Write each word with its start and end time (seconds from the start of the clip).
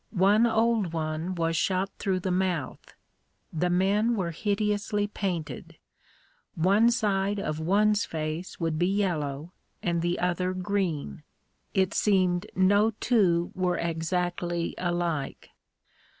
One 0.09 0.47
old 0.47 0.93
one 0.93 1.35
was 1.35 1.55
shot 1.55 1.91
through 1.99 2.21
the 2.21 2.31
mouth. 2.31 2.95
The 3.53 3.69
men 3.69 4.15
were 4.15 4.31
hideously 4.31 5.05
painted. 5.05 5.77
One 6.55 6.89
side 6.89 7.39
of 7.39 7.59
one's 7.59 8.03
face 8.03 8.59
would 8.59 8.79
be 8.79 8.87
yellow 8.87 9.53
and 9.83 10.01
the 10.01 10.17
other 10.17 10.53
green. 10.53 11.21
It 11.75 11.93
seemed 11.93 12.47
no 12.55 12.93
two 12.99 13.51
were 13.53 13.77
exactly 13.77 14.73
alike. 14.79 15.49